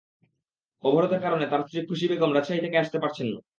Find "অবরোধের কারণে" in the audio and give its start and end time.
0.83-1.45